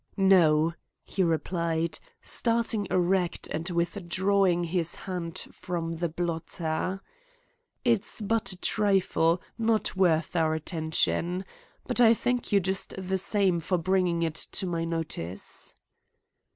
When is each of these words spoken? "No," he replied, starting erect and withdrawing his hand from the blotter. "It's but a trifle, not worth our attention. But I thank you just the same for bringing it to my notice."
"No," 0.17 0.73
he 1.03 1.21
replied, 1.21 1.99
starting 2.23 2.87
erect 2.89 3.45
and 3.51 3.69
withdrawing 3.69 4.63
his 4.63 4.95
hand 4.95 5.45
from 5.51 5.97
the 5.97 6.09
blotter. 6.09 7.03
"It's 7.85 8.19
but 8.19 8.51
a 8.51 8.57
trifle, 8.59 9.43
not 9.59 9.95
worth 9.95 10.35
our 10.35 10.55
attention. 10.55 11.45
But 11.85 12.01
I 12.01 12.15
thank 12.15 12.51
you 12.51 12.59
just 12.59 12.95
the 12.97 13.19
same 13.19 13.59
for 13.59 13.77
bringing 13.77 14.23
it 14.23 14.33
to 14.53 14.65
my 14.65 14.85
notice." 14.85 15.75